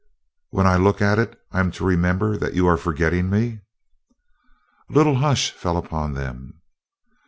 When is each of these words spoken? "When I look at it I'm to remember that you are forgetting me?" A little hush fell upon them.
"When 0.49 0.65
I 0.65 0.77
look 0.77 0.99
at 0.99 1.19
it 1.19 1.39
I'm 1.51 1.69
to 1.73 1.85
remember 1.85 2.35
that 2.35 2.55
you 2.55 2.65
are 2.65 2.75
forgetting 2.75 3.29
me?" 3.29 3.59
A 4.89 4.93
little 4.93 5.17
hush 5.17 5.51
fell 5.51 5.77
upon 5.77 6.13
them. 6.15 6.59